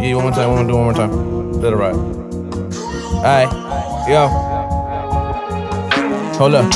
[0.00, 0.48] Yeah, one more time.
[0.50, 1.52] One more, do one more time.
[1.60, 1.94] Let it ride.
[3.18, 4.28] Alright, yo.
[6.38, 6.70] Hold up.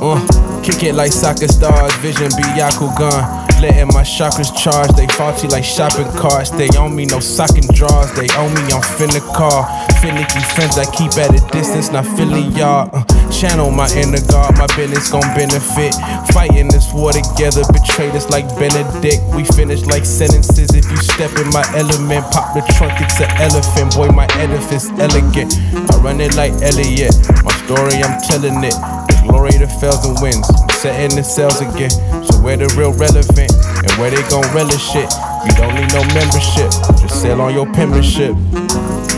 [0.00, 1.92] Uh, kick it like soccer stars.
[1.96, 3.45] Vision be yaku Yakugan.
[3.60, 6.50] Letting my chakras charge, they faulty like shopping carts.
[6.50, 8.12] They own me, no socking drawers.
[8.12, 9.64] They own me, I'm finna call.
[10.04, 12.90] Finicky friends I keep at a distance, not feeling y'all.
[12.92, 13.02] Uh,
[13.32, 15.96] channel my inner guard, my business gon' benefit.
[16.36, 19.24] Fighting this war together, betrayed us like Benedict.
[19.34, 20.68] We finish like sentences.
[20.76, 23.96] If you step in my element, pop the trunk, it's an elephant.
[23.96, 25.56] Boy, my edifice elegant.
[25.90, 27.16] I run it like Elliot.
[27.40, 28.76] My story, I'm telling it.
[29.08, 30.44] The glory that fails and wins.
[30.86, 31.90] Setting the cells again.
[32.22, 35.10] So where the real relevant and where they gon' relish it?
[35.42, 36.70] You don't need no membership.
[37.02, 38.38] Just sell on your penmanship.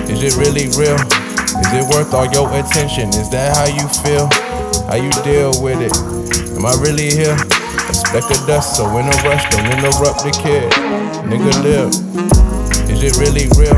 [0.08, 0.96] Is it really real?
[0.96, 3.12] Is it worth all your attention?
[3.20, 4.32] Is that how you feel?
[4.88, 5.92] How you deal with it?
[6.56, 7.36] Am I really here?
[7.36, 10.72] A speck of dust, so in a rush, don't interrupt the kid.
[11.28, 11.92] Nigga live.
[12.88, 13.76] Is it really real?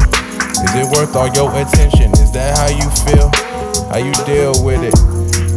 [0.62, 2.14] Is it worth all your attention?
[2.22, 3.34] Is that how you feel?
[3.90, 4.94] How you deal with it?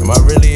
[0.01, 0.52] Am I really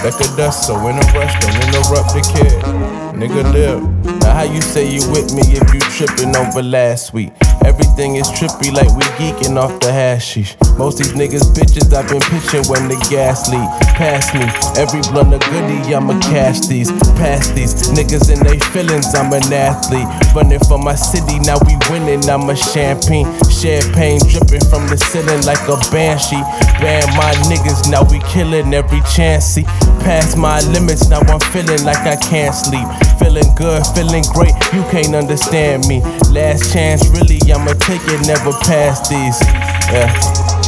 [0.00, 0.08] here?
[0.08, 2.97] A speck dust, so in a rush, don't interrupt the kid.
[3.18, 3.82] Nigga live.
[4.22, 7.32] Now how you say you with me if you tripping over last week?
[7.64, 10.56] Everything is trippy like we geeking off the hashish.
[10.78, 13.66] Most these niggas bitches I've been pitching when the gas leak.
[13.98, 14.46] Pass me
[14.78, 16.92] every blunt of goodie, I'ma cash these.
[17.18, 20.06] Pass these niggas in they feelings, I'm an athlete.
[20.32, 23.26] Running for my city, now we winning, I'm a champagne.
[23.50, 26.38] Champagne dripping from the ceiling like a banshee.
[26.78, 29.58] Ban my niggas, now we killing every chance.
[29.58, 29.64] See,
[30.06, 32.86] past my limits, now I'm feeling like I can't sleep.
[33.16, 36.02] Feeling good, feeling great, you can't understand me.
[36.30, 39.40] Last chance, really, I'ma take it, never pass these.
[39.88, 40.12] Yeah,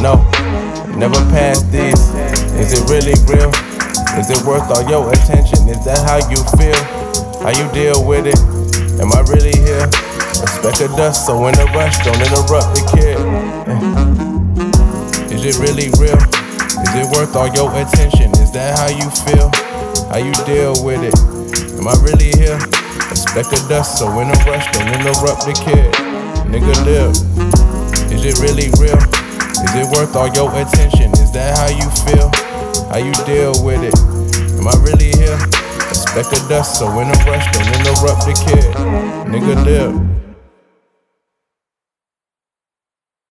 [0.01, 0.17] no,
[0.97, 2.01] never pass these.
[2.57, 3.53] Is it really real?
[4.19, 5.69] Is it worth all your attention?
[5.69, 6.77] Is that how you feel?
[7.41, 8.39] How you deal with it?
[9.01, 9.89] Am I really here?
[10.41, 13.17] A speck of dust, so in a rush, don't interrupt the kid.
[15.33, 16.19] Is it really real?
[16.83, 18.33] Is it worth all your attention?
[18.43, 19.51] Is that how you feel?
[20.11, 21.15] How you deal with it?
[21.81, 22.59] Am I really here?
[23.11, 25.91] A speck of dust, so in a rush, don't interrupt the kid.
[26.45, 27.17] Nigga live.
[28.13, 29.01] Is it really real?
[29.65, 31.11] Is it worth all your attention?
[31.13, 32.29] Is that how you feel?
[32.93, 33.99] How you deal with it?
[34.61, 35.41] Am I really here?
[35.89, 38.75] A speck of dust, so in a rush, don't interrupt the kid.
[39.33, 40.30] Nigga live.